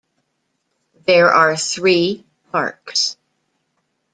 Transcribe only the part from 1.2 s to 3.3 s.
are three parks.